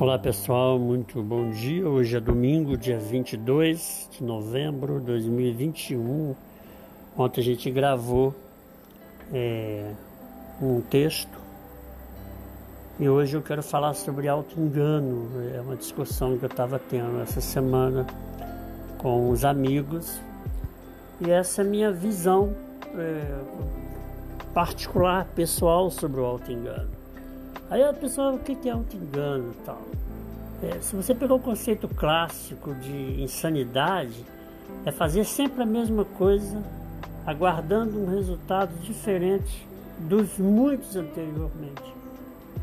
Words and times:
Olá 0.00 0.16
pessoal, 0.16 0.78
muito 0.78 1.20
bom 1.24 1.50
dia. 1.50 1.88
Hoje 1.88 2.16
é 2.16 2.20
domingo, 2.20 2.76
dia 2.76 3.00
22 3.00 4.08
de 4.12 4.22
novembro 4.22 5.00
de 5.00 5.06
2021. 5.06 6.36
Ontem 7.16 7.40
a 7.40 7.44
gente 7.44 7.68
gravou 7.68 8.32
é, 9.32 9.90
um 10.62 10.80
texto 10.82 11.36
e 13.00 13.08
hoje 13.08 13.36
eu 13.36 13.42
quero 13.42 13.60
falar 13.60 13.92
sobre 13.94 14.28
auto-engano. 14.28 15.32
É 15.52 15.60
uma 15.60 15.74
discussão 15.74 16.38
que 16.38 16.44
eu 16.44 16.48
estava 16.48 16.78
tendo 16.78 17.20
essa 17.20 17.40
semana 17.40 18.06
com 18.98 19.30
os 19.30 19.44
amigos 19.44 20.20
e 21.20 21.28
essa 21.28 21.62
é 21.62 21.64
a 21.64 21.68
minha 21.68 21.90
visão 21.90 22.54
é, 22.94 23.40
particular, 24.54 25.24
pessoal 25.34 25.90
sobre 25.90 26.20
o 26.20 26.24
auto-engano. 26.24 26.97
Aí 27.70 27.82
a 27.82 27.92
pessoa, 27.92 28.32
o 28.32 28.38
que 28.38 28.68
é 28.68 28.72
auto-engano 28.72 29.52
e 29.52 29.64
tal? 29.64 29.82
É, 30.62 30.80
se 30.80 30.96
você 30.96 31.14
pegar 31.14 31.34
o 31.34 31.38
conceito 31.38 31.86
clássico 31.86 32.74
de 32.74 33.22
insanidade, 33.22 34.24
é 34.86 34.90
fazer 34.90 35.24
sempre 35.24 35.62
a 35.62 35.66
mesma 35.66 36.04
coisa, 36.04 36.62
aguardando 37.26 38.00
um 38.00 38.08
resultado 38.08 38.72
diferente 38.80 39.66
dos 39.98 40.38
muitos 40.38 40.96
anteriormente 40.96 41.94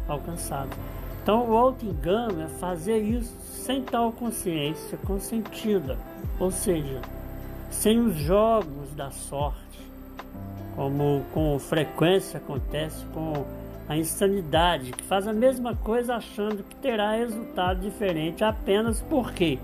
alcançados. 0.07 0.75
Então, 1.21 1.49
o 1.49 1.55
auto-engano 1.55 2.41
é 2.41 2.47
fazer 2.47 2.97
isso 2.97 3.33
sem 3.51 3.83
tal 3.83 4.11
consciência 4.11 4.97
consentida, 5.05 5.97
ou 6.39 6.51
seja, 6.51 6.99
sem 7.69 7.99
os 7.99 8.15
jogos 8.15 8.93
da 8.95 9.11
sorte, 9.11 9.79
como 10.75 11.23
com 11.31 11.57
frequência 11.59 12.37
acontece 12.37 13.05
com 13.13 13.45
a 13.87 13.95
insanidade, 13.95 14.91
que 14.91 15.03
faz 15.03 15.27
a 15.27 15.33
mesma 15.33 15.75
coisa 15.75 16.15
achando 16.15 16.63
que 16.63 16.75
terá 16.77 17.11
resultado 17.11 17.81
diferente 17.81 18.43
apenas 18.43 19.01
porque, 19.01 19.59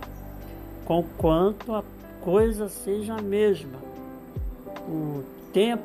conquanto 0.85 1.73
a 1.73 1.83
coisa 2.21 2.69
seja 2.69 3.15
a 3.15 3.21
mesma, 3.21 3.79
o 4.87 5.23
tempo 5.51 5.83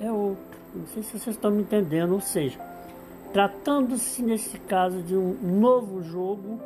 é 0.00 0.10
outro. 0.10 0.48
Não 0.74 0.86
sei 0.86 1.02
se 1.02 1.18
vocês 1.18 1.34
estão 1.34 1.50
me 1.50 1.62
entendendo, 1.62 2.12
ou 2.12 2.20
seja, 2.20 2.58
tratando-se 3.32 4.22
nesse 4.22 4.58
caso 4.58 5.02
de 5.02 5.16
um 5.16 5.34
novo 5.42 6.02
jogo 6.02 6.60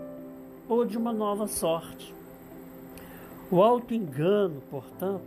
ou 0.68 0.84
de 0.84 0.98
uma 0.98 1.12
nova 1.12 1.46
sorte. 1.46 2.14
O 3.50 3.62
auto-engano, 3.62 4.62
portanto, 4.70 5.22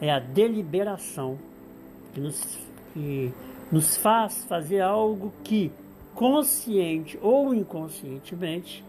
é 0.00 0.10
a 0.10 0.18
deliberação 0.18 1.38
que 2.12 2.20
nos 2.20 2.58
que 2.92 3.32
nos 3.70 3.96
faz 3.96 4.44
fazer 4.44 4.80
algo 4.80 5.32
que, 5.42 5.72
consciente 6.14 7.18
ou 7.20 7.54
inconscientemente, 7.54 8.84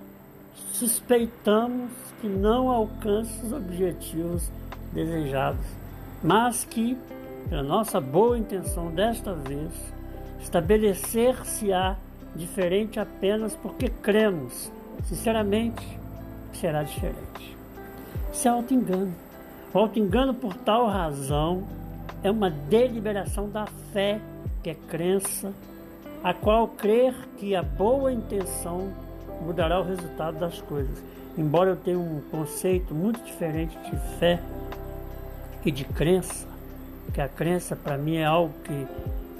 suspeitamos 0.73 1.91
que 2.21 2.27
não 2.27 2.69
alcança 2.69 3.45
os 3.45 3.51
objetivos 3.51 4.49
desejados, 4.93 5.65
mas 6.23 6.65
que, 6.65 6.97
pela 7.49 7.63
nossa 7.63 7.99
boa 7.99 8.37
intenção 8.37 8.91
desta 8.91 9.33
vez, 9.33 9.71
estabelecer-se-á 10.39 11.97
diferente 12.35 12.99
apenas 12.99 13.55
porque 13.55 13.89
cremos, 13.89 14.71
sinceramente, 15.05 15.85
que 16.51 16.57
será 16.57 16.83
diferente. 16.83 17.57
Isso 18.31 18.47
é 18.47 18.51
auto-engano. 18.51 19.13
O 19.73 19.79
auto-engano, 19.79 20.33
por 20.33 20.53
tal 20.53 20.87
razão, 20.87 21.63
é 22.23 22.29
uma 22.29 22.49
deliberação 22.49 23.49
da 23.49 23.65
fé 23.91 24.19
que 24.65 24.71
é 24.71 24.75
crença, 24.89 25.53
a 26.23 26.33
qual 26.33 26.67
crer 26.67 27.13
que 27.37 27.55
a 27.55 27.61
boa 27.61 28.11
intenção 28.11 28.91
mudará 29.45 29.79
o 29.79 29.83
resultado 29.83 30.39
das 30.39 30.59
coisas. 30.59 31.03
Embora 31.37 31.69
eu 31.69 31.75
tenha 31.75 31.99
um 31.99 32.19
conceito 32.31 32.95
muito 32.95 33.23
diferente 33.23 33.77
de 33.77 33.95
fé 34.17 34.41
e 35.63 35.69
de 35.69 35.85
crença, 35.85 36.47
que 37.13 37.21
a 37.21 37.29
crença 37.29 37.75
para 37.75 37.95
mim 37.95 38.15
é 38.15 38.25
algo 38.25 38.55
que, 38.63 38.87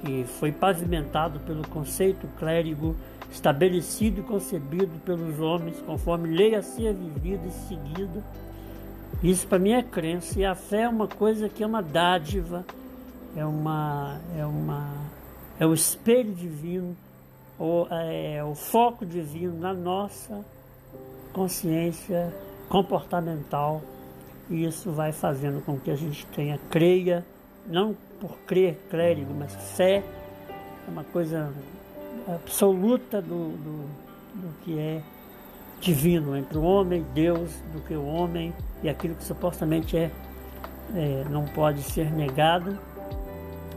que 0.06 0.26
foi 0.26 0.52
pavimentado 0.52 1.40
pelo 1.40 1.68
conceito 1.70 2.28
clérigo, 2.38 2.96
estabelecido 3.32 4.20
e 4.20 4.24
concebido 4.24 4.92
pelos 5.04 5.40
homens, 5.40 5.82
conforme 5.88 6.38
lei 6.38 6.54
a 6.54 6.62
ser 6.62 6.94
vivida 6.94 7.48
e 7.48 7.68
seguida. 7.68 8.24
Isso 9.24 9.48
para 9.48 9.58
mim 9.58 9.72
é 9.72 9.82
crença, 9.82 10.40
e 10.40 10.46
a 10.46 10.54
fé 10.54 10.84
é 10.84 10.90
uma 10.90 11.08
coisa 11.08 11.50
que 11.50 11.64
é 11.64 11.66
uma 11.66 11.82
dádiva 11.82 12.64
é 13.36 13.46
uma 13.46 14.20
é 14.38 14.46
uma 14.46 14.90
é 15.60 15.66
o 15.66 15.74
espelho 15.74 16.34
divino 16.34 16.96
ou 17.60 17.88
é 17.90 18.44
o 18.44 18.56
foco 18.56 19.06
divino 19.06 19.60
na 19.60 19.74
nossa 19.74 20.44
consciência 21.34 22.34
comportamental. 22.70 23.82
E 24.50 24.66
isso 24.66 24.92
vai 24.92 25.12
fazendo 25.12 25.64
com 25.66 25.80
que 25.80 25.90
a 25.90 25.96
gente 25.96 26.26
tenha 26.28 26.60
creia 26.70 27.26
não 27.66 27.96
por 28.20 28.38
crer 28.46 28.78
clérigo 28.90 29.34
mas 29.34 29.54
fé 29.76 30.04
é 30.88 30.92
uma 30.92 31.04
coisa 31.04 31.52
absoluta 32.28 33.22
do, 33.22 33.50
do, 33.58 33.90
do 34.36 34.54
que 34.64 34.78
é 34.78 35.02
divino 35.82 36.38
entre 36.38 36.58
o 36.58 36.62
homem 36.62 37.04
Deus 37.14 37.52
do 37.74 37.82
que 37.82 37.96
o 37.96 38.06
homem 38.06 38.54
e 38.84 38.90
aquilo 38.90 39.16
que 39.16 39.24
supostamente 39.24 39.98
é, 39.98 40.12
é 40.94 41.26
não 41.30 41.46
pode 41.46 41.82
ser 41.82 42.12
negado 42.12 42.78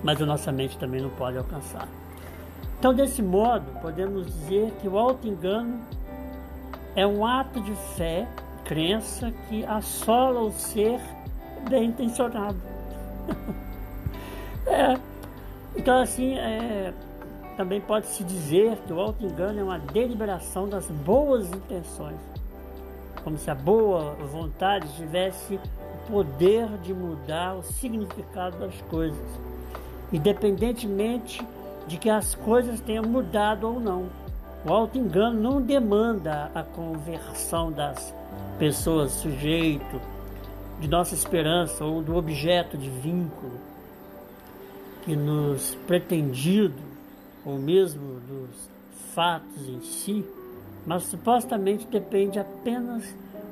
mas 0.03 0.21
a 0.21 0.27
nossa 0.27 0.53
mente 0.53 0.79
também 0.79 1.01
não 1.01 1.11
pode 1.11 1.37
alcançar. 1.37 1.89
Então, 2.79 2.95
desse 2.95 3.21
modo, 3.23 3.67
podemos 3.81 4.27
dizer 4.27 4.71
que 4.81 4.87
o 4.87 4.97
auto-engano 4.97 5.81
é 6.95 7.07
um 7.07 7.27
ato 7.27 7.61
de 7.61 7.75
fé, 7.97 8.27
crença, 8.65 9.33
que 9.49 9.65
assola 9.65 10.41
o 10.41 10.53
ser 10.53 11.01
bem 11.69 11.87
intencionado. 11.87 12.57
é. 14.67 14.97
Então, 15.77 16.01
assim, 16.01 16.39
é, 16.39 16.93
também 17.57 17.81
pode-se 17.81 18.23
dizer 18.23 18.77
que 18.87 18.93
o 18.93 19.01
auto-engano 19.01 19.59
é 19.59 19.63
uma 19.63 19.79
deliberação 19.79 20.69
das 20.69 20.87
boas 20.87 21.49
intenções, 21.49 22.19
como 23.25 23.37
se 23.37 23.51
a 23.51 23.55
boa 23.55 24.15
vontade 24.31 24.89
tivesse 24.95 25.55
o 25.55 26.11
poder 26.11 26.69
de 26.79 26.95
mudar 26.95 27.55
o 27.55 27.63
significado 27.65 28.57
das 28.59 28.81
coisas 28.83 29.27
independentemente 30.13 31.45
de 31.87 31.97
que 31.97 32.11
as 32.11 32.35
coisas 32.35 32.81
tenham 32.81 33.05
mudado 33.05 33.67
ou 33.67 33.81
não. 33.81 34.07
O 34.65 34.73
auto-engano 34.73 35.41
não 35.41 35.63
demanda 35.63 36.51
a 36.55 36.63
conversão 36.63 37.71
das 37.71 38.13
pessoas 38.59 39.13
sujeito 39.13 40.01
de 40.81 40.89
nossa 40.89 41.15
esperança 41.15 41.85
ou 41.85 42.03
do 42.03 42.17
objeto 42.17 42.77
de 42.77 42.89
vínculo 42.89 43.59
que 45.05 45.17
nos 45.17 45.75
pretendido 45.87 46.89
ou 47.45 47.57
mesmo 47.57 48.21
dos 48.21 48.69
fatos 49.15 49.69
em 49.69 49.81
si, 49.81 50.25
mas 50.87 51.05
supostamente 51.05 51.87
depende 51.87 52.39
apenas 52.39 53.03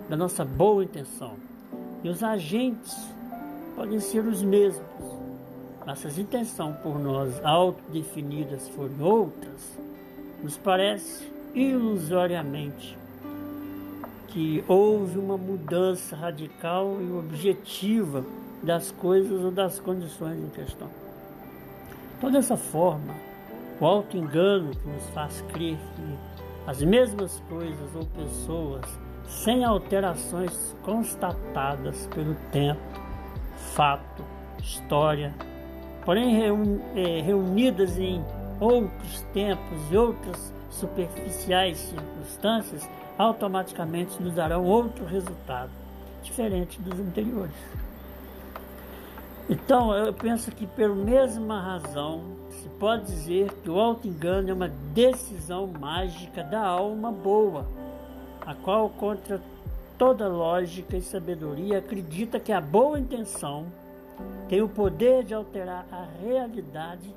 da 0.08 0.16
nossa 0.16 0.44
boa 0.44 0.84
intenção. 0.84 1.34
E 2.04 2.08
os 2.08 2.22
agentes 2.22 2.94
podem 3.74 3.98
ser 3.98 4.20
os 4.20 4.42
mesmos, 4.42 4.84
nossas 5.86 6.18
intenções 6.18 6.76
por 6.78 6.98
nós 6.98 7.32
autodefinidas 7.44 8.68
forem 8.70 9.00
outras, 9.00 9.78
nos 10.42 10.58
parece 10.58 11.30
ilusoriamente 11.54 12.98
que 14.26 14.64
houve 14.66 15.16
uma 15.16 15.38
mudança 15.38 16.16
radical 16.16 16.98
e 17.00 17.10
objetiva 17.12 18.24
das 18.62 18.90
coisas 18.90 19.42
ou 19.44 19.50
das 19.52 19.78
condições 19.78 20.38
em 20.38 20.48
questão. 20.50 20.90
Então, 22.18 22.32
dessa 22.32 22.56
forma, 22.56 23.14
o 23.80 23.86
auto-engano 23.86 24.72
que 24.72 24.88
nos 24.88 25.08
faz 25.10 25.40
crer 25.52 25.78
que 25.94 26.18
as 26.66 26.82
mesmas 26.82 27.40
coisas 27.48 27.94
ou 27.94 28.04
pessoas, 28.06 28.84
sem 29.28 29.64
alterações 29.64 30.74
constatadas 30.82 32.08
pelo 32.08 32.34
tempo, 32.50 32.80
fato, 33.74 34.24
história, 34.60 35.32
porém 36.06 36.40
é, 36.94 37.20
reunidas 37.20 37.98
em 37.98 38.24
outros 38.60 39.20
tempos 39.34 39.78
e 39.90 39.96
outras 39.96 40.52
superficiais 40.70 41.78
circunstâncias, 41.78 42.88
automaticamente 43.18 44.22
nos 44.22 44.32
darão 44.32 44.64
outro 44.64 45.04
resultado, 45.04 45.70
diferente 46.22 46.80
dos 46.80 47.00
anteriores. 47.00 47.54
Então, 49.48 49.92
eu 49.94 50.12
penso 50.12 50.50
que, 50.52 50.66
pela 50.66 50.94
mesma 50.94 51.60
razão, 51.60 52.22
se 52.50 52.68
pode 52.80 53.06
dizer 53.06 53.52
que 53.62 53.70
o 53.70 53.78
auto-engano 53.78 54.50
é 54.50 54.52
uma 54.52 54.68
decisão 54.92 55.66
mágica 55.66 56.42
da 56.44 56.60
alma 56.60 57.10
boa, 57.10 57.66
a 58.44 58.54
qual, 58.54 58.88
contra 58.90 59.40
toda 59.98 60.28
lógica 60.28 60.96
e 60.96 61.02
sabedoria, 61.02 61.78
acredita 61.78 62.38
que 62.38 62.52
a 62.52 62.60
boa 62.60 62.98
intenção 62.98 63.66
tem 64.48 64.62
o 64.62 64.68
poder 64.68 65.24
de 65.24 65.34
alterar 65.34 65.86
a 65.90 66.06
realidade, 66.22 67.14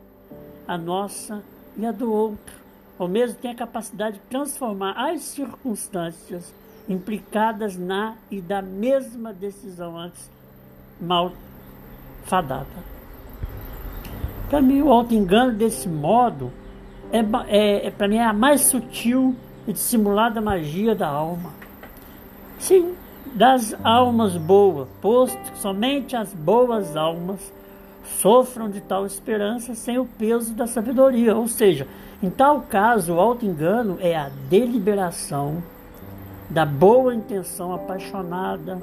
a 0.68 0.78
nossa 0.78 1.42
e 1.78 1.86
a 1.86 1.92
do 1.92 2.12
outro, 2.12 2.56
ou 2.98 3.08
mesmo 3.08 3.38
tem 3.40 3.52
a 3.52 3.56
capacidade 3.56 4.18
de 4.18 4.24
transformar 4.30 4.94
as 4.94 5.22
circunstâncias 5.22 6.54
implicadas 6.88 7.78
na 7.78 8.16
e 8.32 8.42
da 8.42 8.62
mesma 8.62 9.32
decisão 9.32 9.98
antes 9.98 10.30
mal 11.00 11.32
fadada. 12.24 12.68
Para 14.50 14.62
mim, 14.62 14.82
o 14.82 14.92
auto-engano 14.92 15.54
desse 15.54 15.88
modo 15.88 16.52
é, 17.12 17.20
é, 17.48 17.88
é 17.88 17.92
para 17.92 18.08
mim 18.08 18.18
é 18.18 18.26
a 18.26 18.34
mais 18.34 18.62
sutil 18.62 19.36
e 19.68 19.74
dissimulada 19.74 20.42
magia 20.42 20.96
da 20.96 21.08
alma. 21.08 21.54
Sim, 22.58 22.96
das 23.34 23.76
almas 23.84 24.36
boas, 24.36 24.88
posto 25.02 25.38
que 25.52 25.60
somente 25.60 26.16
as 26.16 26.34
boas 26.34 26.96
almas 26.96 27.54
sofram 28.04 28.70
de 28.70 28.82
tal 28.82 29.06
esperança 29.06 29.76
sem 29.76 29.98
o 29.98 30.06
peso 30.06 30.54
da 30.54 30.68
sabedoria. 30.68 31.36
Ou 31.36 31.48
seja, 31.48 31.88
em 32.22 32.30
tal 32.30 32.62
caso, 32.62 33.14
o 33.14 33.20
auto-engano 33.20 33.98
é 34.02 34.16
a 34.16 34.30
deliberação 34.50 35.64
da 36.50 36.66
boa 36.66 37.14
intenção 37.14 37.74
apaixonada 37.74 38.82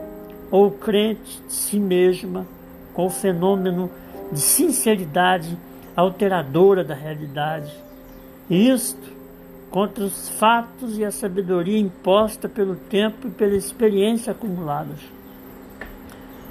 ou 0.51 0.71
crente 0.71 1.43
de 1.47 1.53
si 1.53 1.79
mesma 1.79 2.47
com 2.95 3.07
o 3.07 3.11
fenômeno 3.11 3.91
de 4.31 4.41
sinceridade 4.41 5.59
alteradora 5.97 6.85
da 6.85 6.95
realidade. 6.95 7.73
Isto 8.49 9.16
contra 9.71 10.05
os 10.05 10.29
fatos 10.29 10.99
e 10.99 11.05
a 11.05 11.11
sabedoria 11.11 11.79
imposta 11.79 12.49
pelo 12.49 12.77
tempo 12.77 13.29
e 13.29 13.31
pela 13.31 13.57
experiência 13.57 14.33
acumuladas. 14.33 15.01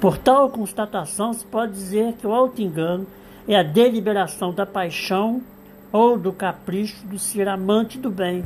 Por 0.00 0.18
tal 0.18 0.50
constatação, 0.50 1.32
se 1.32 1.44
pode 1.44 1.72
dizer 1.72 2.12
que 2.14 2.26
o 2.26 2.32
auto-engano 2.32 3.06
é 3.48 3.56
a 3.56 3.62
deliberação 3.62 4.52
da 4.52 4.66
paixão 4.66 5.42
ou 5.90 6.18
do 6.18 6.32
capricho 6.32 7.06
do 7.06 7.18
ser 7.18 7.48
amante 7.48 7.98
do 7.98 8.10
bem, 8.10 8.44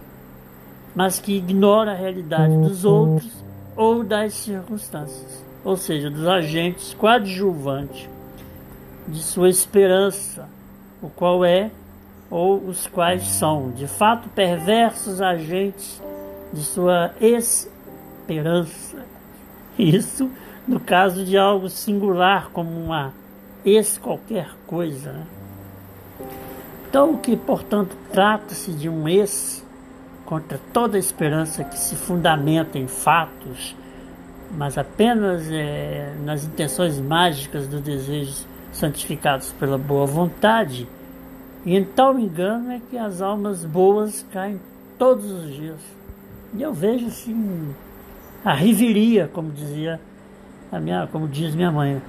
mas 0.95 1.19
que 1.19 1.37
ignora 1.37 1.93
a 1.93 1.97
realidade 1.97 2.57
dos 2.57 2.85
outros 2.85 3.31
ou 3.77 4.05
das 4.05 4.35
circunstâncias 4.35 5.51
ou 5.65 5.77
seja, 5.77 6.11
dos 6.11 6.27
agentes 6.27 6.95
coadjuvantes 6.95 8.09
de 9.07 9.23
sua 9.23 9.49
esperança, 9.49 10.49
o 11.03 11.09
qual 11.09 11.45
é 11.45 11.71
ou 12.31 12.59
os 12.59 12.87
quais 12.87 13.27
são, 13.27 13.71
de 13.71 13.87
fato, 13.87 14.29
perversos 14.29 15.21
agentes 15.21 16.01
de 16.53 16.63
sua 16.63 17.13
esperança. 17.21 18.99
Isso 19.79 20.31
no 20.67 20.79
caso 20.79 21.25
de 21.25 21.37
algo 21.37 21.69
singular, 21.69 22.51
como 22.53 22.71
uma 22.71 23.13
ex 23.65 23.99
qualquer 23.99 24.51
coisa. 24.67 25.13
Né? 25.13 25.27
Então, 26.89 27.17
que, 27.17 27.37
portanto, 27.37 27.97
trata-se 28.13 28.73
de 28.73 28.89
um 28.89 29.09
ex 29.09 29.65
contra 30.25 30.61
toda 30.73 30.99
esperança 30.99 31.65
que 31.65 31.79
se 31.79 31.97
fundamenta 31.97 32.79
em 32.79 32.87
fatos 32.87 33.75
mas 34.51 34.77
apenas 34.77 35.51
é, 35.51 36.13
nas 36.25 36.45
intenções 36.45 36.99
mágicas 36.99 37.69
dos 37.69 37.81
desejos 37.81 38.47
santificados 38.73 39.53
pela 39.53 39.79
boa 39.79 40.07
vontade. 40.07 40.89
E 41.65 41.77
em 41.77 41.85
tal 41.85 42.19
engano 42.19 42.73
é 42.73 42.81
que 42.91 42.97
as 42.97 43.21
almas 43.21 43.65
boas 43.65 44.25
caem 44.33 44.61
todos 44.99 45.31
os 45.31 45.55
dias. 45.55 45.81
E 46.55 46.63
eu 46.63 46.73
vejo 46.73 47.07
assim 47.07 47.75
a 48.45 48.55
riveria, 48.55 49.29
como 49.33 49.53
dizia 49.53 50.01
a 50.73 50.81
minha, 50.81 51.07
como 51.07 51.29
diz 51.29 51.55
minha 51.55 51.71
mãe. 51.71 52.01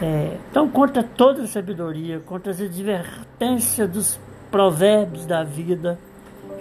É, 0.00 0.38
então, 0.50 0.68
contra 0.68 1.02
toda 1.02 1.42
a 1.42 1.46
sabedoria, 1.46 2.20
contra 2.20 2.52
as 2.52 2.60
advertências 2.60 3.90
dos 3.90 4.20
provérbios 4.50 5.26
da 5.26 5.42
vida, 5.42 5.98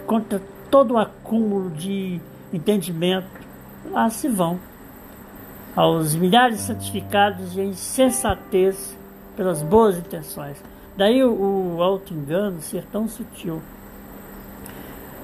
contra 0.05 0.41
todo 0.69 0.95
o 0.95 0.97
acúmulo 0.97 1.69
de 1.69 2.19
entendimento, 2.53 3.27
lá 3.91 4.09
se 4.09 4.27
vão 4.27 4.59
aos 5.75 6.15
milhares 6.15 6.57
de 6.57 6.63
santificados 6.63 7.55
e 7.55 7.61
a 7.61 7.65
insensatez 7.65 8.97
pelas 9.35 9.61
boas 9.61 9.97
intenções. 9.97 10.61
Daí 10.97 11.23
o, 11.23 11.75
o 11.77 11.83
auto-engano 11.83 12.61
ser 12.61 12.83
tão 12.85 13.07
sutil, 13.07 13.61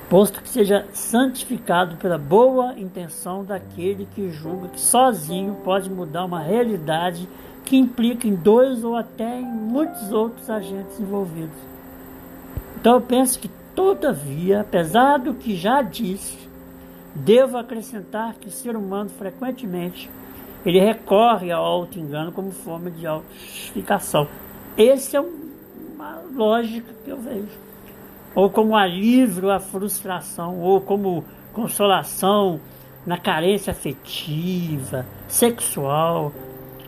posto 0.09 0.41
que 0.41 0.49
seja 0.49 0.85
santificado 0.93 1.97
pela 1.97 2.17
boa 2.17 2.73
intenção 2.79 3.43
daquele 3.43 4.07
que 4.15 4.29
julga 4.31 4.69
que 4.69 4.79
sozinho 4.79 5.57
pode 5.63 5.89
mudar 5.89 6.25
uma 6.25 6.39
realidade 6.39 7.27
que 7.65 7.75
implica 7.75 8.27
em 8.27 8.33
dois 8.33 8.83
ou 8.83 8.95
até 8.95 9.39
em 9.39 9.45
muitos 9.45 10.11
outros 10.13 10.49
agentes 10.49 10.99
envolvidos. 10.99 11.57
Então 12.79 12.95
eu 12.95 13.01
penso 13.01 13.37
que, 13.37 13.49
todavia, 13.75 14.61
apesar 14.61 15.17
do 15.17 15.33
que 15.33 15.55
já 15.55 15.81
disse, 15.81 16.37
devo 17.13 17.57
acrescentar 17.57 18.35
que 18.35 18.47
o 18.47 18.51
ser 18.51 18.77
humano 18.77 19.09
frequentemente 19.09 20.09
ele 20.65 20.79
recorre 20.79 21.51
ao 21.51 21.63
auto-engano 21.63 22.31
como 22.31 22.51
forma 22.51 22.89
de 22.89 23.05
autojustificação. 23.05 24.27
Essa 24.77 25.17
é 25.17 25.19
uma 25.19 25.46
lógica 26.33 26.93
que 27.03 27.09
eu 27.09 27.17
vejo. 27.17 27.67
Ou 28.35 28.49
como 28.49 28.75
alívio 28.75 29.49
à 29.49 29.59
frustração, 29.59 30.59
ou 30.59 30.79
como 30.81 31.23
consolação 31.53 32.59
na 33.05 33.17
carência 33.17 33.71
afetiva, 33.71 35.05
sexual, 35.27 36.31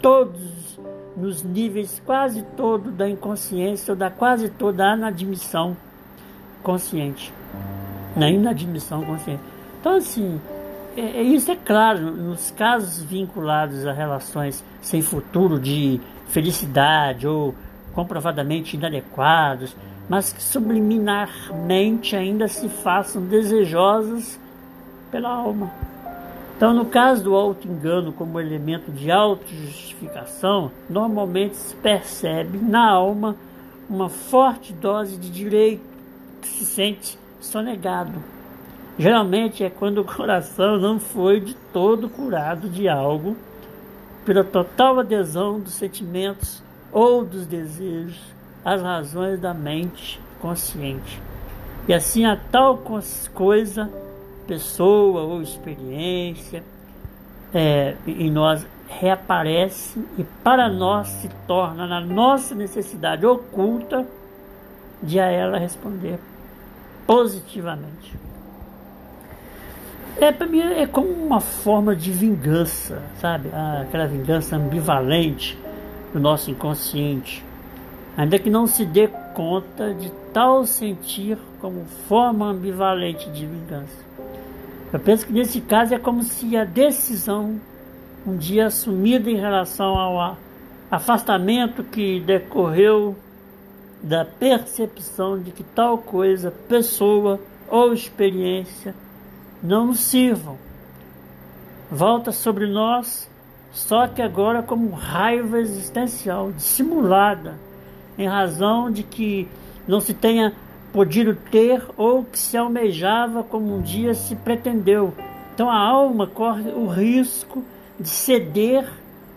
todos 0.02 0.78
nos 1.16 1.44
níveis 1.44 2.02
quase 2.06 2.44
todo 2.56 2.92
da 2.92 3.10
inconsciência 3.10 3.94
ou 3.94 3.98
da 3.98 4.10
quase 4.10 4.50
toda 4.50 4.96
inadmissão 4.96 5.76
consciente. 6.62 7.34
Na 8.16 8.30
inadmissão 8.30 9.04
consciente. 9.04 9.42
Então, 9.80 9.96
assim, 9.96 10.40
é, 10.96 11.02
é, 11.02 11.22
isso 11.22 11.52
é 11.52 11.56
claro, 11.56 12.12
nos 12.12 12.52
casos 12.52 13.04
vinculados 13.04 13.86
a 13.86 13.94
relações 13.94 14.64
sem 14.82 15.02
futuro 15.02 15.60
de 15.60 16.00
felicidade 16.28 17.28
ou 17.28 17.56
comprovadamente 17.94 18.76
inadequados, 18.76 19.76
mas 20.08 20.34
que 20.34 20.42
subliminarmente 20.42 22.16
ainda 22.16 22.48
se 22.48 22.68
façam 22.70 23.22
desejosas 23.22 24.40
pela 25.12 25.30
alma. 25.30 25.72
Então, 26.58 26.74
no 26.74 26.86
caso 26.86 27.24
do 27.24 27.36
auto-engano 27.36 28.12
como 28.12 28.40
elemento 28.40 28.92
de 28.92 29.10
autojustificação, 29.10 30.72
normalmente 30.90 31.56
se 31.56 31.76
percebe 31.76 32.58
na 32.58 32.90
alma 32.90 33.36
uma 33.90 34.10
forte 34.10 34.74
dose 34.74 35.18
de 35.18 35.30
direito 35.30 35.82
que 36.42 36.48
se 36.48 36.66
sente 36.66 37.18
sonegado 37.40 38.22
Geralmente 39.00 39.64
é 39.64 39.70
quando 39.70 40.00
o 40.00 40.04
coração 40.04 40.78
não 40.78 41.00
foi 41.00 41.40
de 41.40 41.56
todo 41.72 42.10
curado 42.10 42.68
de 42.68 42.90
algo, 42.90 43.38
pela 44.26 44.44
total 44.44 45.00
adesão 45.00 45.58
dos 45.58 45.72
sentimentos 45.76 46.62
ou 46.92 47.24
dos 47.26 47.46
desejos 47.46 48.20
às 48.64 48.82
razões 48.82 49.40
da 49.40 49.54
mente 49.54 50.20
consciente. 50.42 51.22
E 51.88 51.94
assim 51.94 52.26
a 52.26 52.36
tal 52.36 52.82
coisa, 53.34 53.90
pessoa 54.48 55.22
ou 55.22 55.42
experiência, 55.42 56.64
é, 57.54 57.96
em 58.06 58.30
nós 58.30 58.66
reaparece 58.88 60.00
e 60.18 60.24
para 60.44 60.70
nós 60.70 61.08
se 61.08 61.30
torna 61.48 61.88
na 61.88 62.02
nossa 62.02 62.56
necessidade 62.56 63.26
oculta 63.26 64.06
de 65.02 65.20
a 65.20 65.26
ela 65.26 65.58
responder 65.58 66.20
positivamente. 67.08 68.18
É, 70.18 70.32
para 70.32 70.48
mim 70.48 70.60
é 70.60 70.86
como 70.86 71.10
uma 71.10 71.40
forma 71.40 71.96
de 71.96 72.12
vingança, 72.12 73.02
sabe? 73.22 73.50
Ah, 73.54 73.84
aquela 73.84 74.06
vingança 74.06 74.58
ambivalente 74.58 75.58
do 76.14 76.20
nosso 76.20 76.50
inconsciente. 76.52 77.44
Ainda 78.18 78.38
que 78.40 78.50
não 78.50 78.68
se 78.68 78.86
dê 78.86 79.08
conta 79.34 79.94
de 79.94 80.12
tal 80.34 80.66
sentir 80.66 81.38
como 81.62 81.86
forma 82.08 82.48
ambivalente 82.48 83.30
de 83.30 83.46
vingança. 83.46 84.10
Eu 84.92 85.00
penso 85.00 85.26
que 85.26 85.34
nesse 85.34 85.62
caso 85.62 85.94
é 85.94 86.00
como 86.00 86.24
se 86.24 86.58
a 86.58 86.64
decisão, 86.64 87.60
um 88.26 88.36
dia 88.36 88.68
assumida 88.68 89.30
em 89.30 89.38
relação 89.38 89.98
ao 89.98 90.38
afastamento 90.90 91.84
que 91.84 92.20
decorreu 92.20 93.16
da 94.02 94.26
percepção 94.26 95.40
de 95.40 95.52
que 95.52 95.64
tal 95.64 95.98
coisa, 95.98 96.52
pessoa 96.68 97.40
ou 97.70 97.94
experiência 97.94 98.96
não 99.62 99.88
nos 99.88 100.00
sirvam. 100.00 100.58
Volta 101.92 102.32
sobre 102.32 102.66
nós, 102.66 103.30
só 103.72 104.08
que 104.08 104.22
agora 104.22 104.64
como 104.64 104.90
raiva 104.92 105.60
existencial, 105.60 106.52
dissimulada, 106.52 107.56
em 108.18 108.28
razão 108.28 108.92
de 108.92 109.04
que 109.04 109.48
não 109.88 110.02
se 110.02 110.14
tenha 110.14 110.54
podido 110.92 111.36
ter 111.36 111.84
ou 111.96 112.24
que 112.24 112.38
se 112.38 112.58
almejava 112.58 113.44
como 113.44 113.76
um 113.76 113.82
dia 113.82 114.14
se 114.14 114.36
pretendeu. 114.36 115.14
Então 115.54 115.70
a 115.70 115.78
alma 115.78 116.26
corre 116.26 116.72
o 116.72 116.88
risco 116.88 117.64
de 118.00 118.10
ceder 118.10 118.88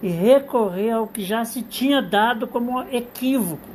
e 0.03 0.09
recorrer 0.09 0.93
ao 0.93 1.07
que 1.07 1.23
já 1.23 1.45
se 1.45 1.63
tinha 1.63 2.03
dado 2.03 2.47
como 2.47 2.83
equívoco, 2.91 3.69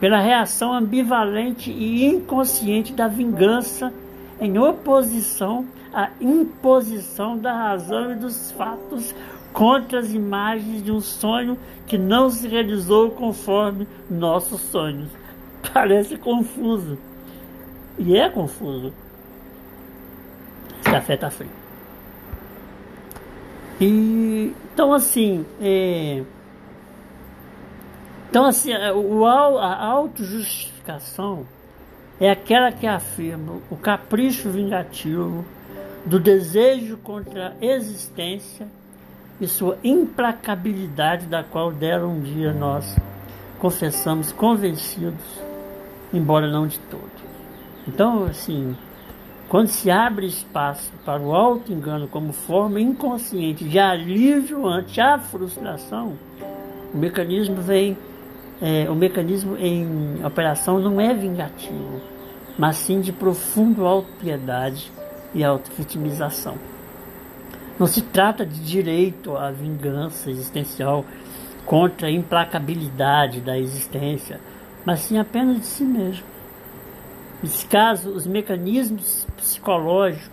pela 0.00 0.18
reação 0.18 0.72
ambivalente 0.72 1.70
e 1.70 2.04
inconsciente 2.04 2.92
da 2.92 3.06
vingança 3.06 3.92
em 4.40 4.58
oposição 4.58 5.66
à 5.92 6.10
imposição 6.20 7.38
da 7.38 7.52
razão 7.52 8.12
e 8.12 8.16
dos 8.16 8.50
fatos 8.52 9.14
contra 9.52 10.00
as 10.00 10.12
imagens 10.12 10.82
de 10.82 10.92
um 10.92 11.00
sonho 11.00 11.58
que 11.86 11.96
não 11.96 12.28
se 12.28 12.46
realizou 12.46 13.10
conforme 13.10 13.88
nossos 14.10 14.60
sonhos. 14.60 15.08
Parece 15.72 16.16
confuso. 16.18 16.98
E 17.98 18.16
é 18.16 18.28
confuso. 18.28 18.92
Esse 20.80 20.90
café 20.90 21.14
está 21.14 21.30
frio. 21.30 21.50
E, 23.80 24.54
então, 24.72 24.92
assim, 24.92 25.46
é, 25.60 26.22
então, 28.28 28.44
assim, 28.44 28.70
é, 28.72 28.92
o, 28.92 29.24
a 29.24 29.82
autojustificação 29.82 31.46
é 32.20 32.30
aquela 32.30 32.72
que 32.72 32.86
afirma 32.86 33.54
o 33.70 33.76
capricho 33.76 34.48
vingativo 34.48 35.44
do 36.04 36.18
desejo 36.18 36.96
contra 36.98 37.48
a 37.60 37.64
existência 37.64 38.66
e 39.40 39.46
sua 39.46 39.76
implacabilidade, 39.84 41.26
da 41.26 41.42
qual 41.42 41.70
deram 41.70 42.12
um 42.12 42.20
dia 42.20 42.52
nós 42.52 42.96
confessamos 43.58 44.32
convencidos, 44.32 45.40
embora 46.12 46.50
não 46.50 46.66
de 46.66 46.78
todos. 46.78 47.06
Então, 47.86 48.24
assim, 48.24 48.74
quando 49.48 49.68
se 49.68 49.90
abre 49.90 50.26
espaço 50.26 50.90
para 51.04 51.20
o 51.20 51.34
auto-engano 51.34 52.08
como 52.08 52.32
forma 52.32 52.80
inconsciente 52.80 53.64
de 53.64 53.78
alívio 53.78 54.66
ante 54.66 55.00
a 55.00 55.18
frustração, 55.18 56.14
o 56.92 56.96
mecanismo 56.96 57.56
vem, 57.56 57.96
é, 58.60 58.88
o 58.90 58.94
mecanismo 58.94 59.56
em 59.56 60.24
operação 60.24 60.78
não 60.78 61.00
é 61.00 61.12
vingativo, 61.12 62.00
mas 62.58 62.76
sim 62.76 63.00
de 63.00 63.12
profundo 63.12 63.86
auto-piedade 63.86 64.90
e 65.34 65.44
auto-vitimização. 65.44 66.54
Não 67.78 67.86
se 67.86 68.00
trata 68.00 68.46
de 68.46 68.58
direito 68.60 69.36
à 69.36 69.50
vingança 69.50 70.30
existencial 70.30 71.04
contra 71.66 72.06
a 72.06 72.10
implacabilidade 72.10 73.40
da 73.40 73.58
existência, 73.58 74.40
mas 74.84 75.00
sim 75.00 75.18
apenas 75.18 75.60
de 75.60 75.66
si 75.66 75.84
mesmo. 75.84 76.24
Nesse 77.42 77.66
caso, 77.66 78.10
os 78.10 78.26
mecanismos 78.26 79.26
psicológicos 79.36 80.30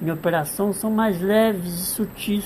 em 0.00 0.10
operação 0.10 0.72
são 0.72 0.90
mais 0.90 1.20
leves 1.20 1.74
e 1.74 1.86
sutis 1.86 2.44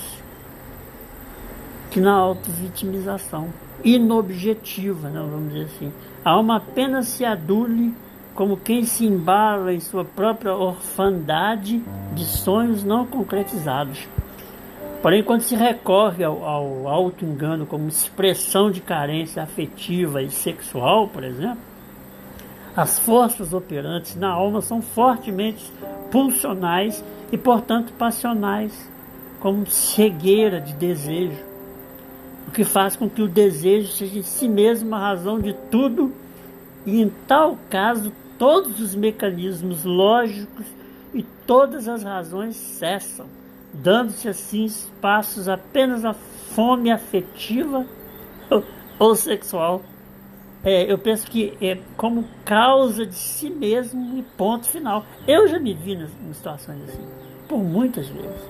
que 1.91 1.99
na 1.99 2.13
auto-vitimização, 2.13 3.49
inobjetiva, 3.83 5.09
né, 5.09 5.19
vamos 5.19 5.53
dizer 5.53 5.65
assim. 5.65 5.93
A 6.23 6.31
alma 6.31 6.57
apenas 6.57 7.07
se 7.07 7.23
adule 7.25 7.93
como 8.35 8.55
quem 8.55 8.85
se 8.85 9.05
embala 9.05 9.73
em 9.73 9.79
sua 9.79 10.05
própria 10.05 10.55
orfandade 10.55 11.83
de 12.13 12.25
sonhos 12.25 12.83
não 12.83 13.05
concretizados. 13.05 14.07
Porém, 15.01 15.23
quando 15.23 15.41
se 15.41 15.55
recorre 15.55 16.23
ao, 16.23 16.43
ao 16.43 16.87
auto-engano 16.87 17.65
como 17.65 17.87
expressão 17.87 18.69
de 18.69 18.81
carência 18.81 19.43
afetiva 19.43 20.21
e 20.21 20.29
sexual, 20.29 21.07
por 21.07 21.23
exemplo, 21.23 21.59
as 22.75 22.99
forças 22.99 23.53
operantes 23.53 24.15
na 24.15 24.29
alma 24.29 24.61
são 24.61 24.81
fortemente 24.81 25.71
pulsionais 26.11 27.03
e, 27.31 27.37
portanto, 27.37 27.91
passionais, 27.93 28.89
como 29.39 29.65
cegueira 29.67 30.61
de 30.61 30.73
desejo, 30.73 31.48
o 32.49 32.51
que 32.51 32.63
faz 32.63 32.95
com 32.95 33.07
que 33.07 33.21
o 33.21 33.27
desejo 33.27 33.91
seja 33.91 34.17
em 34.17 34.23
si 34.23 34.47
mesmo 34.47 34.95
a 34.95 34.99
razão 34.99 35.39
de 35.39 35.53
tudo, 35.69 36.11
e 36.83 36.99
em 36.99 37.07
tal 37.27 37.55
caso 37.69 38.11
todos 38.39 38.79
os 38.79 38.95
mecanismos 38.95 39.83
lógicos 39.83 40.65
e 41.13 41.21
todas 41.45 41.87
as 41.87 42.01
razões 42.01 42.55
cessam, 42.55 43.27
dando-se 43.71 44.27
assim 44.27 44.65
espaços 44.65 45.47
apenas 45.47 46.03
à 46.03 46.13
fome 46.13 46.89
afetiva 46.89 47.85
ou 48.97 49.15
sexual 49.15 49.83
é, 50.63 50.91
eu 50.91 50.97
penso 50.97 51.29
que 51.29 51.55
é 51.61 51.77
como 51.95 52.25
causa 52.43 53.05
de 53.05 53.15
si 53.15 53.49
mesmo 53.49 54.17
e 54.17 54.23
ponto 54.35 54.67
final. 54.67 55.05
Eu 55.25 55.47
já 55.47 55.57
me 55.57 55.73
vi 55.73 55.93
em 55.93 56.33
situações 56.33 56.81
assim, 56.89 57.07
por 57.47 57.59
muitas 57.59 58.09
vezes. 58.09 58.41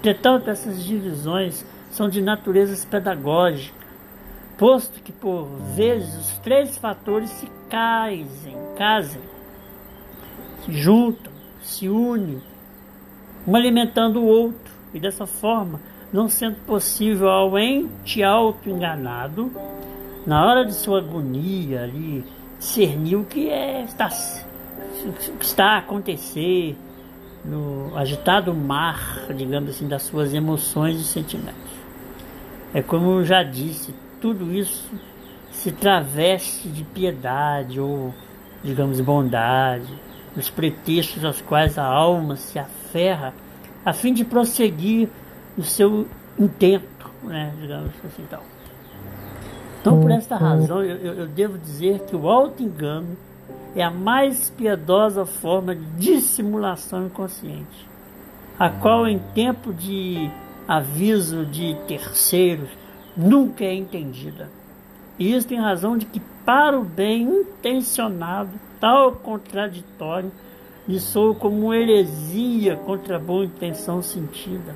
Entretanto, 0.00 0.50
essas 0.50 0.84
divisões 0.84 1.64
são 1.94 2.08
de 2.08 2.20
natureza 2.20 2.84
pedagógica, 2.88 3.86
posto 4.58 5.00
que 5.00 5.12
por 5.12 5.46
vezes 5.76 6.12
os 6.16 6.38
três 6.38 6.76
fatores 6.76 7.30
se 7.30 7.48
casem, 7.70 8.56
casem, 8.76 9.20
se 10.64 10.72
juntam, 10.72 11.32
se 11.62 11.88
unem, 11.88 12.42
um 13.46 13.54
alimentando 13.54 14.20
o 14.20 14.26
outro, 14.26 14.74
e 14.92 14.98
dessa 14.98 15.24
forma, 15.24 15.80
não 16.12 16.28
sendo 16.28 16.56
possível 16.66 17.28
ao 17.28 17.56
ente 17.56 18.24
auto-enganado 18.24 19.52
na 20.26 20.44
hora 20.44 20.64
de 20.64 20.74
sua 20.74 20.98
agonia 20.98 21.84
ali, 21.84 22.24
discernir 22.58 23.16
o 23.16 23.24
que 23.24 23.48
é, 23.48 23.84
está, 23.84 24.08
que 25.38 25.44
está 25.44 25.66
a 25.66 25.78
acontecer 25.78 26.76
no 27.44 27.96
agitado 27.96 28.52
mar, 28.52 29.26
digamos 29.36 29.70
assim, 29.70 29.86
das 29.86 30.02
suas 30.02 30.34
emoções 30.34 31.00
e 31.00 31.04
sentimentos. 31.04 31.83
É 32.74 32.82
como 32.82 33.12
eu 33.12 33.24
já 33.24 33.44
disse, 33.44 33.94
tudo 34.20 34.52
isso 34.52 34.90
se 35.52 35.70
traveste 35.70 36.68
de 36.68 36.82
piedade 36.82 37.78
ou, 37.78 38.12
digamos, 38.64 39.00
bondade, 39.00 39.86
os 40.36 40.50
pretextos 40.50 41.24
aos 41.24 41.40
quais 41.40 41.78
a 41.78 41.84
alma 41.84 42.34
se 42.34 42.58
aferra 42.58 43.32
a 43.84 43.92
fim 43.92 44.12
de 44.12 44.24
prosseguir 44.24 45.08
no 45.56 45.62
seu 45.62 46.08
intento, 46.36 47.08
né, 47.22 47.54
digamos 47.60 47.92
assim, 48.04 48.24
tal. 48.28 48.42
Então, 49.80 50.00
por 50.00 50.10
esta 50.10 50.36
razão, 50.36 50.82
eu, 50.82 51.14
eu 51.14 51.26
devo 51.26 51.56
dizer 51.58 52.00
que 52.00 52.16
o 52.16 52.28
auto-engano 52.28 53.16
é 53.76 53.84
a 53.84 53.90
mais 53.90 54.50
piedosa 54.50 55.24
forma 55.24 55.76
de 55.76 55.84
dissimulação 55.96 57.06
inconsciente, 57.06 57.88
a 58.58 58.68
qual, 58.70 59.06
em 59.06 59.18
tempo 59.34 59.72
de 59.72 60.30
aviso 60.66 61.44
de 61.44 61.76
terceiros, 61.86 62.68
nunca 63.16 63.64
é 63.64 63.74
entendida. 63.74 64.50
E 65.18 65.34
isso 65.34 65.52
em 65.52 65.60
razão 65.60 65.96
de 65.96 66.06
que, 66.06 66.20
para 66.44 66.78
o 66.78 66.84
bem 66.84 67.22
intencionado, 67.22 68.50
tal 68.80 69.12
contraditório 69.12 70.30
lhe 70.86 71.00
soa 71.00 71.34
como 71.34 71.72
heresia 71.72 72.76
contra 72.76 73.16
a 73.16 73.20
boa 73.20 73.44
intenção 73.44 74.02
sentida, 74.02 74.74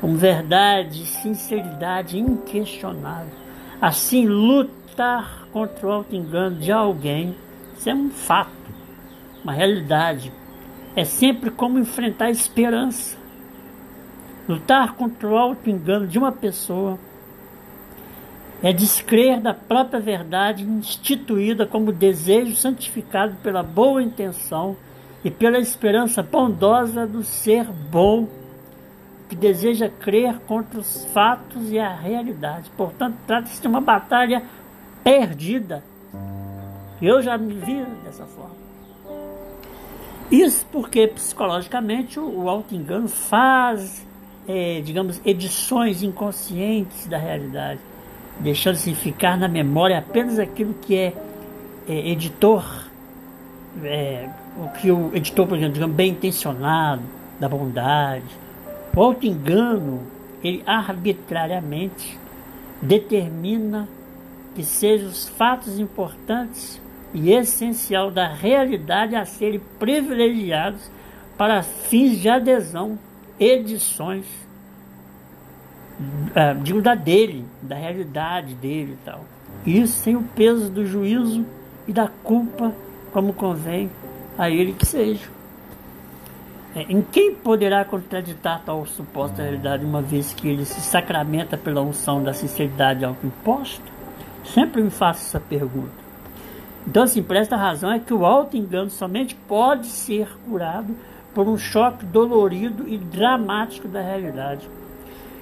como 0.00 0.16
verdade 0.16 1.02
e 1.02 1.06
sinceridade 1.06 2.18
inquestionável. 2.18 3.32
Assim, 3.80 4.26
lutar 4.26 5.46
contra 5.52 5.86
o 5.86 5.92
auto-engano 5.92 6.56
de 6.56 6.72
alguém, 6.72 7.36
isso 7.76 7.88
é 7.90 7.94
um 7.94 8.10
fato, 8.10 8.50
uma 9.44 9.52
realidade. 9.52 10.32
É 10.94 11.04
sempre 11.04 11.50
como 11.50 11.78
enfrentar 11.78 12.26
a 12.26 12.30
esperança. 12.30 13.21
Lutar 14.48 14.94
contra 14.94 15.28
o 15.28 15.36
auto-engano 15.36 16.06
de 16.06 16.18
uma 16.18 16.32
pessoa 16.32 16.98
é 18.62 18.72
descrer 18.72 19.40
da 19.40 19.52
própria 19.52 20.00
verdade 20.00 20.64
instituída 20.64 21.66
como 21.66 21.92
desejo 21.92 22.54
santificado 22.54 23.34
pela 23.42 23.62
boa 23.62 24.02
intenção 24.02 24.76
e 25.24 25.30
pela 25.30 25.58
esperança 25.58 26.22
bondosa 26.22 27.06
do 27.06 27.22
ser 27.22 27.64
bom 27.64 28.28
que 29.28 29.36
deseja 29.36 29.88
crer 29.88 30.38
contra 30.40 30.78
os 30.78 31.06
fatos 31.06 31.70
e 31.70 31.78
a 31.78 31.94
realidade. 31.94 32.70
Portanto, 32.76 33.16
trata-se 33.26 33.62
de 33.62 33.66
uma 33.66 33.80
batalha 33.80 34.42
perdida. 35.02 35.82
Eu 37.00 37.22
já 37.22 37.38
me 37.38 37.54
vi 37.54 37.82
dessa 38.04 38.26
forma. 38.26 38.54
Isso 40.30 40.66
porque 40.70 41.06
psicologicamente 41.08 42.20
o, 42.20 42.48
auto-engano 42.48 43.08
faz, 43.08 44.06
é, 44.48 44.80
digamos, 44.84 45.20
edições 45.24 46.02
inconscientes 46.02 47.06
da 47.06 47.18
realidade, 47.18 47.80
deixando-se 48.40 48.94
ficar 48.94 49.36
na 49.38 49.48
memória 49.48 49.98
apenas 49.98 50.38
aquilo 50.38 50.74
que 50.74 50.96
é, 50.96 51.12
é 51.88 52.08
editor, 52.10 52.64
é, 53.82 54.28
o 54.56 54.68
que 54.78 54.90
o 54.90 55.10
editor, 55.14 55.46
por 55.46 55.56
exemplo, 55.56 55.74
digamos, 55.74 55.96
bem 55.96 56.10
intencionado, 56.10 57.02
da 57.38 57.48
bondade. 57.48 58.24
O 58.94 59.02
auto-engano, 59.02 60.02
ele 60.44 60.62
arbitrariamente 60.66 62.18
determina 62.80 63.88
que 64.54 64.62
sejam 64.62 65.08
os 65.08 65.28
fatos 65.28 65.78
importantes 65.78 66.80
e 67.14 67.32
essencial 67.32 68.10
da 68.10 68.28
realidade 68.28 69.14
a 69.14 69.24
serem 69.24 69.60
privilegiados 69.78 70.90
para 71.36 71.62
fins 71.62 72.18
de 72.20 72.28
adesão, 72.28 72.98
edições, 73.38 74.26
uh, 76.00 76.60
digo 76.62 76.80
da 76.80 76.94
dele, 76.94 77.44
da 77.60 77.76
realidade 77.76 78.54
dele 78.54 78.98
e 79.00 79.04
tal. 79.04 79.24
Isso 79.66 80.02
sem 80.02 80.16
o 80.16 80.22
peso 80.22 80.70
do 80.70 80.86
juízo 80.86 81.44
e 81.86 81.92
da 81.92 82.08
culpa, 82.22 82.72
como 83.12 83.32
convém 83.32 83.90
a 84.36 84.50
ele 84.50 84.72
que 84.72 84.86
seja. 84.86 85.28
É, 86.74 86.82
em 86.88 87.02
quem 87.02 87.34
poderá 87.34 87.84
contraditar 87.84 88.62
tal 88.64 88.86
suposta 88.86 89.42
realidade, 89.42 89.84
uma 89.84 90.00
vez 90.00 90.32
que 90.32 90.48
ele 90.48 90.64
se 90.64 90.80
sacramenta 90.80 91.56
pela 91.56 91.82
unção 91.82 92.22
da 92.22 92.32
sinceridade 92.32 93.04
autoimposta? 93.04 93.84
Sempre 94.44 94.82
me 94.82 94.90
faço 94.90 95.20
essa 95.20 95.38
pergunta. 95.38 96.02
Então, 96.86 97.02
assim, 97.02 97.22
por 97.22 97.36
esta 97.36 97.56
razão 97.56 97.92
é 97.92 97.98
que 97.98 98.12
o 98.12 98.24
auto-engano 98.24 98.90
somente 98.90 99.34
pode 99.34 99.86
ser 99.86 100.28
curado 100.48 100.94
por 101.34 101.48
um 101.48 101.56
choque 101.56 102.04
dolorido 102.04 102.88
e 102.88 102.98
dramático 102.98 103.88
da 103.88 104.00
realidade. 104.00 104.68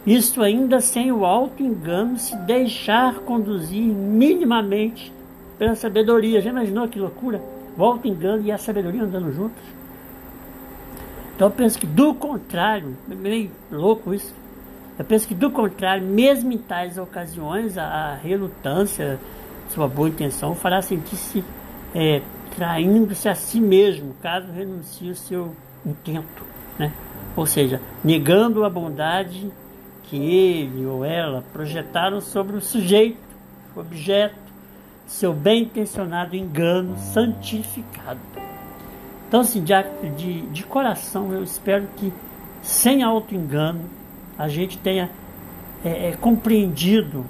Isto 0.07 0.43
ainda 0.43 0.81
sem 0.81 1.13
o 1.13 1.27
auto-engano 1.27 2.19
se 2.19 2.35
deixar 2.37 3.17
conduzir 3.21 3.85
minimamente 3.85 5.13
pela 5.59 5.75
sabedoria. 5.75 6.41
Já 6.41 6.51
imaginou 6.51 6.89
que 6.89 6.99
loucura? 6.99 7.41
O 7.77 7.85
auto-engano 7.85 8.43
e 8.43 8.51
a 8.51 8.59
sabedoria 8.59 9.03
andando 9.03 9.33
juntos? 9.33 9.63
Então 11.37 11.49
eu 11.49 11.53
penso 11.53 11.79
que 11.79 11.87
do 11.87 12.15
contrário, 12.15 12.97
meio 13.09 13.51
louco 13.71 14.15
isso, 14.15 14.35
eu 14.99 15.05
penso 15.05 15.27
que 15.27 15.35
do 15.35 15.51
contrário, 15.51 16.07
mesmo 16.07 16.53
em 16.53 16.59
tais 16.59 16.99
ocasiões, 16.99 17.79
a, 17.79 17.85
a 17.85 18.15
relutância, 18.17 19.19
sua 19.71 19.89
boa 19.89 20.09
intenção, 20.09 20.55
fará 20.55 20.83
sentir-se 20.83 21.43
é, 21.95 22.21
traindo-se 22.55 23.29
a 23.29 23.35
si 23.35 23.61
mesmo, 23.61 24.15
caso 24.21 24.53
renuncie 24.53 25.11
o 25.11 25.15
seu 25.15 25.55
intento. 25.85 26.45
Né? 26.79 26.93
Ou 27.37 27.47
seja, 27.47 27.81
negando 28.03 28.65
a 28.65 28.71
bondade 28.71 29.51
que 30.05 30.17
ele 30.17 30.85
ou 30.87 31.05
ela 31.05 31.45
projetaram 31.53 32.21
sobre 32.21 32.57
o 32.57 32.61
sujeito, 32.61 33.19
objeto, 33.77 34.35
seu 35.07 35.33
bem 35.33 35.63
intencionado 35.63 36.37
engano 36.37 36.97
santificado. 36.99 38.21
Então, 39.29 39.41
assim, 39.41 39.63
de, 39.63 39.73
de, 40.17 40.41
de 40.49 40.65
coração, 40.65 41.33
eu 41.33 41.43
espero 41.45 41.87
que, 41.97 42.13
sem 42.63 43.03
auto-engano, 43.03 43.89
a 44.37 44.49
gente 44.49 44.77
tenha 44.79 45.11
é, 45.85 46.09
é, 46.09 46.13
compreendido 46.13 47.25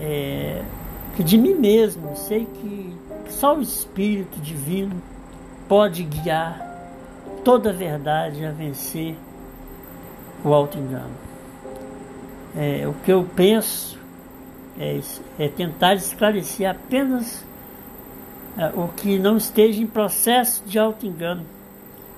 é, 0.00 0.62
que 1.16 1.22
de 1.22 1.38
mim 1.38 1.54
mesmo 1.54 2.16
sei 2.16 2.46
que 2.46 2.94
só 3.28 3.56
o 3.56 3.60
Espírito 3.60 4.40
Divino 4.40 5.00
pode 5.68 6.02
guiar 6.02 6.69
toda 7.44 7.70
a 7.70 7.72
verdade 7.72 8.44
a 8.44 8.50
vencer 8.50 9.16
o 10.44 10.52
auto-engano. 10.52 11.14
É, 12.56 12.86
o 12.86 12.94
que 13.04 13.12
eu 13.12 13.26
penso 13.36 13.98
é, 14.78 15.00
é 15.38 15.48
tentar 15.48 15.94
esclarecer 15.94 16.68
apenas 16.68 17.44
é, 18.58 18.66
o 18.74 18.88
que 18.88 19.18
não 19.18 19.36
esteja 19.36 19.80
em 19.82 19.86
processo 19.86 20.62
de 20.66 20.78
auto-engano. 20.78 21.44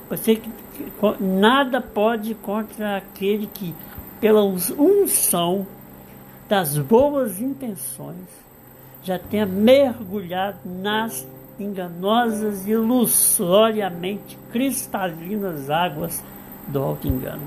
Você 0.08 0.36
que, 0.36 0.50
que 0.50 1.22
nada 1.22 1.80
pode 1.80 2.34
contra 2.34 2.96
aquele 2.96 3.46
que, 3.46 3.74
pela 4.20 4.42
unção 4.42 5.66
das 6.48 6.76
boas 6.76 7.40
intenções, 7.40 8.28
já 9.02 9.18
tenha 9.18 9.46
mergulhado 9.46 10.58
nas 10.64 11.26
enganosas 11.58 12.66
e 12.66 12.72
ilusoriamente 12.72 14.38
cristalinas 14.50 15.70
águas 15.70 16.22
do 16.68 16.82
auto-engano. 16.82 17.42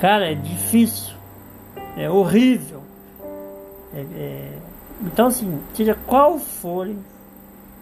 Cara, 0.00 0.30
é 0.30 0.34
difícil, 0.34 1.14
é 1.96 2.10
horrível. 2.10 2.82
É, 3.94 4.00
é... 4.00 4.58
Então, 5.02 5.26
assim, 5.26 5.60
seja 5.74 5.96
qual 6.06 6.38
for 6.38 6.88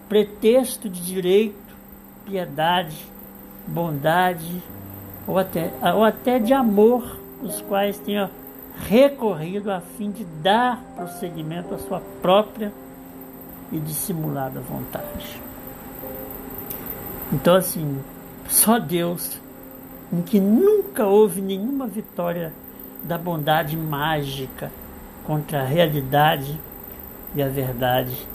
pretexto 0.08 0.88
de 0.88 1.00
direito, 1.02 1.76
piedade, 2.24 2.96
bondade 3.66 4.62
ou 5.26 5.38
até, 5.38 5.70
ou 5.94 6.04
até 6.04 6.38
de 6.38 6.52
amor, 6.52 7.18
os 7.42 7.60
quais 7.62 7.98
tenha 7.98 8.30
recorrido 8.88 9.70
a 9.70 9.80
fim 9.80 10.10
de 10.10 10.24
dar 10.24 10.82
prosseguimento 10.96 11.74
à 11.74 11.78
sua 11.78 12.00
própria 12.20 12.72
e 13.72 13.78
dissimulada 13.78 14.60
vontade. 14.60 15.40
Então, 17.32 17.54
assim, 17.54 18.00
só 18.48 18.78
Deus 18.78 19.40
em 20.12 20.22
que 20.22 20.40
nunca 20.40 21.06
houve 21.06 21.40
nenhuma 21.40 21.86
vitória 21.86 22.52
da 23.04 23.16
bondade 23.16 23.76
mágica 23.76 24.70
contra 25.24 25.62
a 25.62 25.64
realidade 25.64 26.58
e 27.34 27.42
a 27.42 27.48
verdade, 27.48 28.26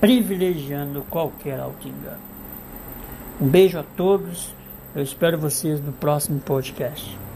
privilegiando 0.00 1.04
qualquer 1.10 1.60
auto-engano. 1.60 2.28
Um 3.40 3.46
beijo 3.46 3.78
a 3.78 3.84
todos, 3.96 4.54
eu 4.96 5.02
espero 5.02 5.38
vocês 5.38 5.80
no 5.84 5.92
próximo 5.92 6.40
podcast. 6.40 7.27